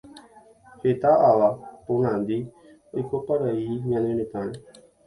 [0.83, 1.49] Heta ava
[1.85, 2.37] ponandi
[2.97, 4.55] oikoparei ñane retãre.